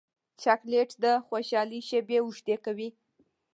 چاکلېټ 0.41 0.89
د 1.03 1.05
خوشحالۍ 1.27 1.79
شېبې 1.89 2.17
اوږدې 2.21 2.55
کوي. 2.65 2.89